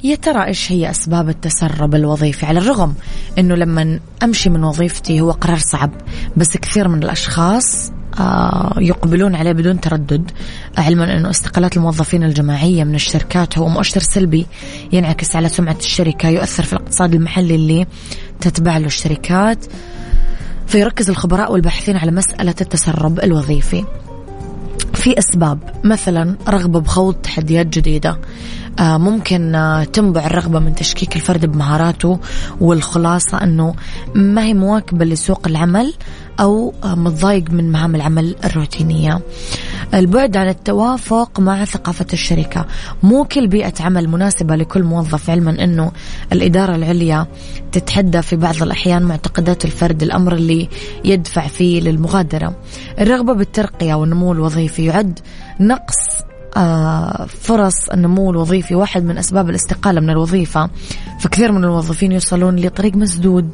يا 0.03 0.15
ترى 0.15 0.45
إيش 0.45 0.71
هي 0.71 0.89
أسباب 0.89 1.29
التسرب 1.29 1.95
الوظيفي؟ 1.95 2.45
على 2.45 2.59
الرغم 2.59 2.93
إنه 3.37 3.55
لما 3.55 3.99
أمشي 4.23 4.49
من 4.49 4.63
وظيفتي 4.63 5.21
هو 5.21 5.31
قرار 5.31 5.57
صعب 5.57 5.91
بس 6.37 6.57
كثير 6.57 6.87
من 6.87 7.03
الأشخاص 7.03 7.91
آه، 8.19 8.75
يقبلون 8.77 9.35
عليه 9.35 9.51
بدون 9.51 9.81
تردد 9.81 10.31
علما 10.77 11.17
إنه 11.17 11.29
استقالات 11.29 11.77
الموظفين 11.77 12.23
الجماعية 12.23 12.83
من 12.83 12.95
الشركات 12.95 13.57
هو 13.57 13.69
مؤشر 13.69 13.99
سلبي 13.99 14.45
ينعكس 14.91 15.35
على 15.35 15.49
سمعة 15.49 15.77
الشركة 15.79 16.29
يؤثر 16.29 16.63
في 16.63 16.73
الاقتصاد 16.73 17.15
المحلي 17.15 17.55
اللي 17.55 17.87
تتبع 18.41 18.77
له 18.77 18.85
الشركات 18.85 19.65
فيركز 20.67 21.09
الخبراء 21.09 21.51
والباحثين 21.51 21.97
على 21.97 22.11
مسألة 22.11 22.55
التسرب 22.61 23.19
الوظيفي. 23.19 23.85
في 24.99 25.19
أسباب. 25.19 25.59
مثلا 25.83 26.35
رغبة 26.47 26.79
بخوض 26.79 27.13
تحديات 27.13 27.67
جديدة. 27.67 28.17
آه، 28.79 28.97
ممكن 28.97 29.55
آه، 29.55 29.83
تنبع 29.83 30.25
الرغبة 30.25 30.59
من 30.59 30.75
تشكيك 30.75 31.15
الفرد 31.15 31.45
بمهاراته 31.45 32.19
والخلاصة 32.61 33.43
أنه 33.43 33.75
ما 34.15 34.43
هي 34.43 34.53
مواكبة 34.53 35.05
لسوق 35.05 35.47
العمل 35.47 35.93
أو 36.39 36.73
آه، 36.83 36.95
متضايق 36.95 37.51
من 37.51 37.71
مهام 37.71 37.95
العمل 37.95 38.35
الروتينية. 38.45 39.21
البعد 39.93 40.37
عن 40.37 40.47
التوافق 40.47 41.39
مع 41.39 41.65
ثقافة 41.65 42.05
الشركة. 42.13 42.65
مو 43.03 43.23
كل 43.23 43.47
بيئة 43.47 43.73
عمل 43.79 44.07
مناسبة 44.07 44.55
لكل 44.55 44.83
موظف 44.83 45.29
علما 45.29 45.63
أنه 45.63 45.91
الإدارة 46.31 46.75
العليا 46.75 47.27
تتحدى 47.71 48.21
في 48.21 48.35
بعض 48.35 48.63
الأحيان 48.63 49.03
معتقدات 49.03 49.65
الفرد 49.65 50.03
الأمر 50.03 50.33
اللي 50.35 50.69
يدفع 51.05 51.47
فيه 51.47 51.81
للمغادرة. 51.81 52.55
الرغبة 52.99 53.33
بالترقية 53.33 53.93
والنمو 53.93 54.33
الوظيفي 54.33 54.85
يعد 54.85 55.19
نقص 55.59 55.95
آه، 56.57 57.25
فرص 57.25 57.89
النمو 57.89 58.31
الوظيفي 58.31 58.75
واحد 58.75 59.03
من 59.03 59.17
أسباب 59.17 59.49
الاستقالة 59.49 60.01
من 60.01 60.09
الوظيفة. 60.09 60.69
فكثير 61.19 61.51
من 61.51 61.63
الموظفين 61.63 62.11
يوصلون 62.11 62.55
لطريق 62.55 62.95
مسدود. 62.95 63.49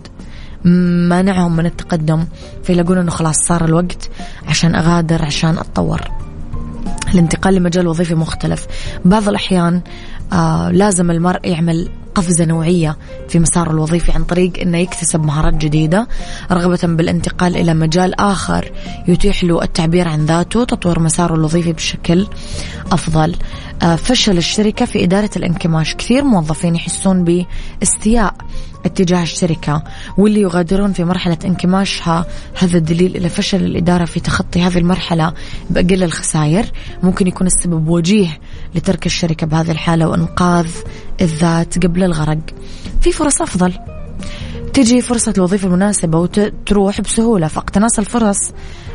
مانعهم 1.09 1.55
من 1.55 1.65
التقدم 1.65 2.25
فيلاقون 2.63 2.97
أنه 2.97 3.11
خلاص 3.11 3.35
صار 3.47 3.65
الوقت 3.65 4.09
عشان 4.47 4.75
أغادر 4.75 5.25
عشان 5.25 5.57
أتطور. 5.57 6.01
الانتقال 7.13 7.53
لمجال 7.53 7.87
وظيفي 7.87 8.15
مختلف. 8.15 8.67
بعض 9.05 9.29
الأحيان 9.29 9.81
آه 10.33 10.69
لازم 10.71 11.11
المرء 11.11 11.39
يعمل 11.47 11.89
قفزة 12.15 12.45
نوعية 12.45 12.97
في 13.29 13.39
مساره 13.39 13.71
الوظيفي 13.71 14.11
عن 14.11 14.23
طريق 14.23 14.59
أنه 14.61 14.77
يكتسب 14.77 15.23
مهارات 15.23 15.53
جديدة 15.53 16.07
رغبة 16.51 16.79
بالانتقال 16.83 17.57
إلى 17.57 17.73
مجال 17.73 18.19
آخر 18.19 18.71
يتيح 19.07 19.43
له 19.43 19.63
التعبير 19.63 20.07
عن 20.07 20.25
ذاته 20.25 20.63
تطوير 20.63 20.99
مساره 20.99 21.35
الوظيفي 21.35 21.73
بشكل 21.73 22.27
أفضل. 22.91 23.35
آه، 23.83 23.95
فشل 23.95 24.37
الشركة 24.37 24.85
في 24.85 25.03
إدارة 25.03 25.29
الانكماش. 25.35 25.95
كثير 25.95 26.23
موظفين 26.23 26.75
يحسون 26.75 27.23
باستياء. 27.23 28.35
اتجاه 28.85 29.23
الشركة 29.23 29.83
واللي 30.17 30.41
يغادرون 30.41 30.93
في 30.93 31.03
مرحلة 31.03 31.37
انكماشها. 31.45 32.25
هذا 32.59 32.79
دليل 32.79 33.15
إلى 33.15 33.29
فشل 33.29 33.65
الإدارة 33.65 34.05
في 34.05 34.19
تخطي 34.19 34.61
هذه 34.61 34.77
المرحلة 34.77 35.33
بأقل 35.69 36.03
الخسائر. 36.03 36.65
ممكن 37.03 37.27
يكون 37.27 37.47
السبب 37.47 37.87
وجيه 37.87 38.39
لترك 38.75 39.05
الشركة 39.05 39.47
بهذه 39.47 39.71
الحالة 39.71 40.07
وإنقاذ 40.07 40.67
الذات 41.21 41.85
قبل 41.85 42.03
الغرق. 42.03 42.39
في 43.01 43.11
فرص 43.11 43.41
أفضل. 43.41 43.73
تجي 44.73 45.01
فرصة 45.01 45.33
الوظيفة 45.37 45.67
المناسبة 45.67 46.19
وتروح 46.19 47.01
بسهولة. 47.01 47.47
فاقتناص 47.47 47.99
الفرص. 47.99 48.37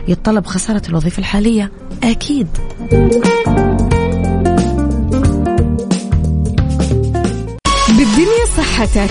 يتطلب 0.09 0.47
خسارة 0.47 0.83
الوظيفة 0.89 1.19
الحالية. 1.19 1.73
أكيد. 2.03 2.49
بالدنيا 7.89 8.47
صحتك. 8.57 9.11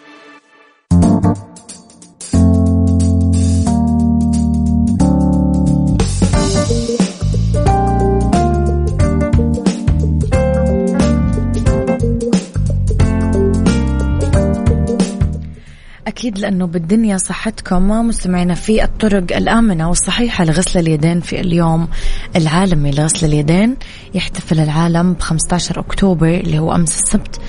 أكيد 16.21 16.39
لأنه 16.39 16.65
بالدنيا 16.65 17.17
صحتكم 17.17 17.89
مستمعينا 17.89 18.53
في 18.53 18.83
الطرق 18.83 19.37
الآمنة 19.37 19.89
والصحيحة 19.89 20.45
لغسل 20.45 20.79
اليدين 20.79 21.19
في 21.19 21.39
اليوم 21.39 21.87
العالمي. 22.35 22.91
لغسل 22.91 23.27
اليدين 23.27 23.75
يحتفل 24.13 24.59
العالم 24.59 25.13
ب 25.13 25.19
15 25.19 25.79
أكتوبر 25.79 26.27
اللي 26.27 26.59
هو 26.59 26.75
أمس 26.75 26.99
السبت. 26.99 27.41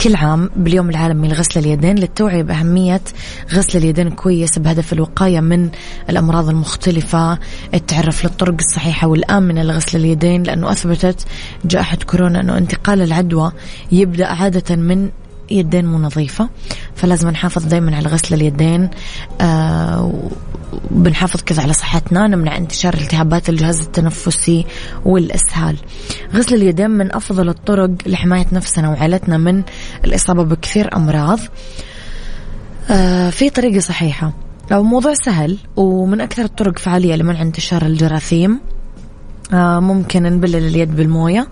كل 0.00 0.16
عام 0.16 0.50
باليوم 0.56 0.90
العالمي 0.90 1.28
لغسل 1.28 1.60
اليدين 1.60 1.98
للتوعية 1.98 2.42
بأهمية 2.42 3.00
غسل 3.52 3.78
اليدين 3.78 4.10
كويس 4.10 4.58
بهدف 4.58 4.92
الوقاية 4.92 5.40
من 5.40 5.70
الأمراض 6.10 6.48
المختلفة. 6.48 7.38
التعرف 7.74 8.24
للطرق 8.24 8.54
الصحيحة 8.58 9.06
والآمنة 9.06 9.62
لغسل 9.62 9.98
اليدين 9.98 10.42
لأنه 10.42 10.70
أثبتت 10.70 11.26
جائحة 11.64 11.96
كورونا 11.96 12.40
أنه 12.40 12.58
انتقال 12.58 13.02
العدوى 13.02 13.52
يبدأ 13.92 14.26
عادة 14.26 14.76
من 14.76 15.10
يدين 15.50 15.86
مو 15.86 15.98
نظيفة. 15.98 16.48
فلازم 16.98 17.30
نحافظ 17.30 17.64
دايما 17.64 17.96
على 17.96 18.08
غسل 18.08 18.34
اليدين 18.34 18.90
آه 19.40 20.12
بنحافظ 20.90 21.40
كذا 21.42 21.62
على 21.62 21.72
صحتنا 21.72 22.26
نمنع 22.26 22.56
انتشار 22.56 22.94
التهابات 22.94 23.48
الجهاز 23.48 23.80
التنفسي 23.80 24.66
والإسهال. 25.04 25.76
غسل 26.34 26.54
اليدين 26.54 26.90
من 26.90 27.14
أفضل 27.14 27.48
الطرق 27.48 27.90
لحماية 28.06 28.46
نفسنا 28.52 28.90
وعائلتنا 28.90 29.38
من 29.38 29.62
الإصابة 30.04 30.42
بكثير 30.42 30.96
أمراض. 30.96 31.38
آه 32.90 33.30
في 33.30 33.50
طريقة 33.50 33.80
صحيحة. 33.80 34.32
أو 34.72 34.82
موضوع 34.82 35.14
سهل 35.14 35.58
ومن 35.76 36.20
أكثر 36.20 36.44
الطرق 36.44 36.78
فعالية 36.78 37.14
لمنع 37.14 37.42
انتشار 37.42 37.82
الجراثيم. 37.82 38.60
آه 39.52 39.80
ممكن 39.80 40.22
نبلل 40.22 40.66
اليد 40.66 40.96
بالموية. 40.96 41.48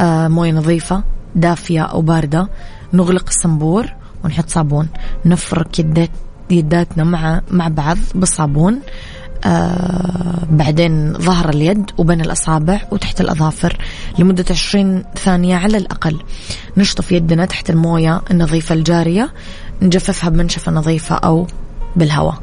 موية 0.00 0.52
نظيفة 0.52 1.02
دافية 1.34 1.82
أو 1.82 2.02
باردة. 2.02 2.48
نغلق 2.92 3.24
الصنبور. 3.28 4.01
ونحط 4.24 4.48
صابون. 4.48 4.88
نفرك 5.24 5.78
يدات 5.78 6.10
يداتنا 6.50 7.04
مع 7.04 7.40
مع 7.50 7.68
بعض 7.68 7.98
بالصابون 8.14 8.78
آه 9.44 10.46
بعدين 10.50 11.12
ظهر 11.12 11.48
اليد 11.48 11.90
وبين 11.98 12.20
الأصابع 12.20 12.80
وتحت 12.90 13.20
الأظافر 13.20 13.78
لمدة 14.18 14.44
20 14.50 15.04
ثانية 15.16 15.56
على 15.56 15.76
الأقل. 15.76 16.22
نشطف 16.76 17.12
يدنا 17.12 17.44
تحت 17.46 17.70
الموية 17.70 18.22
النظيفة 18.30 18.74
الجارية 18.74 19.32
نجففها 19.82 20.30
بمنشفة 20.30 20.72
نظيفة 20.72 21.14
أو 21.14 21.46
بالهواء. 21.96 22.38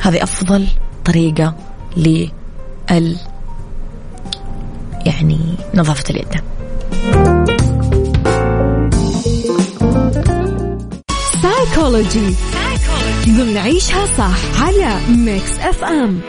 هذه 0.00 0.22
أفضل 0.22 0.66
طريقة 1.04 1.54
لل 1.96 3.16
يعني 5.06 5.38
نظافة 5.74 6.04
اليد. 6.10 6.42
سايكولوجي 11.64 12.34
ضمن 13.28 13.56
عيشها 13.56 14.06
صح 14.18 14.62
على 14.62 14.98
ميكس 15.08 15.58
FM 15.58 16.20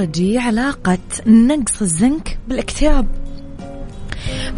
بيولوجي 0.00 0.38
علاقة 0.38 0.98
نقص 1.26 1.82
الزنك 1.82 2.38
بالاكتئاب. 2.48 3.06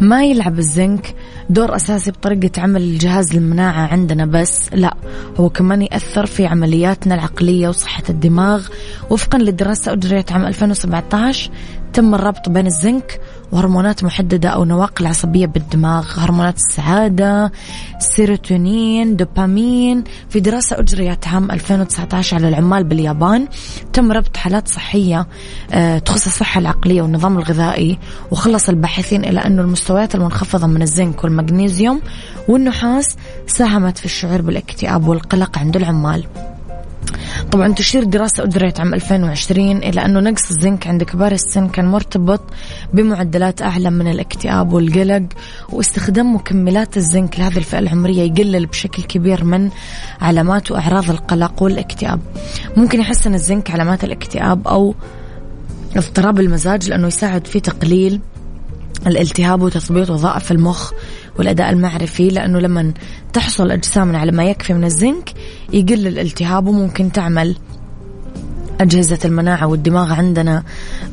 ما 0.01 0.23
يلعب 0.23 0.59
الزنك 0.59 1.15
دور 1.49 1.75
أساسي 1.75 2.11
بطريقة 2.11 2.61
عمل 2.61 2.97
جهاز 2.97 3.35
المناعة 3.35 3.87
عندنا 3.87 4.25
بس 4.25 4.73
لا 4.73 4.97
هو 5.39 5.49
كمان 5.49 5.81
يأثر 5.81 6.25
في 6.25 6.45
عملياتنا 6.45 7.15
العقلية 7.15 7.67
وصحة 7.67 8.03
الدماغ. 8.09 8.67
وفقا 9.09 9.37
لدراسة 9.37 9.93
أجريت 9.93 10.31
عام 10.31 10.45
2017 10.45 11.51
تم 11.93 12.15
الربط 12.15 12.49
بين 12.49 12.67
الزنك 12.67 13.21
وهرمونات 13.51 14.03
محددة 14.03 14.49
أو 14.49 14.65
نواقل 14.65 15.07
عصبية 15.07 15.45
بالدماغ 15.45 16.19
هرمونات 16.19 16.55
السعادة 16.55 17.51
سيروتونين 17.99 19.15
دوبامين. 19.15 20.03
في 20.29 20.39
دراسة 20.39 20.79
أجريت 20.79 21.27
عام 21.27 21.51
2019 21.51 22.37
على 22.37 22.47
العمال 22.49 22.83
باليابان 22.83 23.47
تم 23.93 24.11
ربط 24.11 24.37
حالات 24.37 24.67
صحية 24.67 25.27
آه، 25.73 25.97
تخص 25.99 26.25
الصحة 26.25 26.59
العقلية 26.59 27.01
والنظام 27.01 27.37
الغذائي 27.37 27.99
وخلص 28.31 28.69
الباحثين 28.69 29.25
إلى 29.25 29.39
أن 29.39 29.59
المستويات 29.59 30.15
المنخفضة 30.15 30.67
من 30.67 30.81
الزنك 30.81 31.23
والمغنيسيوم 31.23 32.01
والنحاس 32.47 33.15
ساهمت 33.47 33.97
في 33.97 34.05
الشعور 34.05 34.41
بالاكتئاب 34.41 35.07
والقلق 35.07 35.57
عند 35.57 35.75
العمال. 35.75 36.25
طبعا 37.53 37.73
تشير 37.73 38.03
دراسة 38.03 38.43
أجريت 38.43 38.79
عام 38.79 38.93
2020 38.93 39.77
إلى 39.77 40.05
أنه 40.05 40.19
نقص 40.19 40.51
الزنك 40.51 40.87
عند 40.87 41.03
كبار 41.03 41.31
السن 41.31 41.67
كان 41.67 41.85
مرتبط 41.85 42.41
بمعدلات 42.93 43.61
أعلى 43.61 43.89
من 43.89 44.07
الاكتئاب 44.07 44.73
والقلق 44.73 45.23
واستخدام 45.69 46.35
مكملات 46.35 46.97
الزنك 46.97 47.39
لهذه 47.39 47.57
الفئة 47.57 47.79
العمرية 47.79 48.21
يقلل 48.21 48.65
بشكل 48.65 49.03
كبير 49.03 49.43
من 49.43 49.69
علامات 50.21 50.71
وأعراض 50.71 51.09
القلق 51.09 51.63
والاكتئاب. 51.63 52.19
ممكن 52.77 52.99
يحسن 52.99 53.33
الزنك 53.33 53.71
علامات 53.71 54.03
الاكتئاب 54.03 54.67
أو 54.67 54.95
اضطراب 55.95 56.39
المزاج 56.39 56.89
لأنه 56.89 57.07
يساعد 57.07 57.47
في 57.47 57.59
تقليل 57.59 58.19
الالتهاب 59.07 59.61
وتثبيط 59.61 60.09
وظائف 60.09 60.51
المخ. 60.51 60.91
والأداء 61.37 61.69
المعرفي 61.69 62.29
لأنه 62.29 62.59
لما 62.59 62.93
تحصل 63.33 63.71
أجسامنا 63.71 64.17
على 64.17 64.31
ما 64.31 64.43
يكفي 64.43 64.73
من 64.73 64.83
الزنك 64.83 65.33
يقل 65.73 66.07
الالتهاب 66.07 66.67
وممكن 66.67 67.11
تعمل 67.11 67.55
أجهزة 68.81 69.19
المناعة 69.25 69.67
والدماغ 69.67 70.13
عندنا 70.13 70.63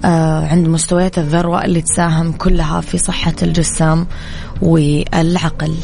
آه 0.05 0.47
عند 0.47 0.69
مستويات 0.69 1.19
الذروة 1.19 1.65
اللي 1.65 1.81
تساهم 1.83 2.33
كلها 2.33 2.81
في 2.81 2.99
صحة 2.99 3.35
الجسم 3.43 4.05
والعقل. 4.63 5.75